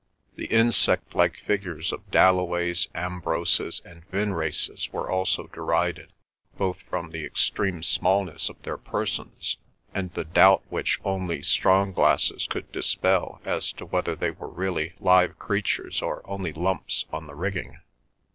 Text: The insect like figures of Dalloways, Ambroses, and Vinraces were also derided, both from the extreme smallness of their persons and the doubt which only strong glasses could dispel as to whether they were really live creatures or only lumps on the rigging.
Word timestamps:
The 0.35 0.47
insect 0.47 1.13
like 1.13 1.35
figures 1.37 1.93
of 1.93 2.09
Dalloways, 2.09 2.87
Ambroses, 2.95 3.83
and 3.85 4.03
Vinraces 4.09 4.91
were 4.91 5.07
also 5.07 5.45
derided, 5.45 6.11
both 6.57 6.79
from 6.79 7.11
the 7.11 7.23
extreme 7.23 7.83
smallness 7.83 8.49
of 8.49 8.59
their 8.63 8.79
persons 8.79 9.57
and 9.93 10.11
the 10.15 10.23
doubt 10.25 10.63
which 10.69 10.99
only 11.05 11.43
strong 11.43 11.93
glasses 11.93 12.47
could 12.49 12.71
dispel 12.71 13.41
as 13.45 13.71
to 13.73 13.85
whether 13.85 14.15
they 14.15 14.31
were 14.31 14.49
really 14.49 14.93
live 14.99 15.37
creatures 15.37 16.01
or 16.01 16.27
only 16.27 16.51
lumps 16.51 17.05
on 17.13 17.27
the 17.27 17.35
rigging. 17.35 17.77